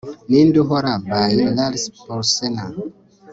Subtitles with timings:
[0.29, 2.63] Ninde uhora by Lars Porsena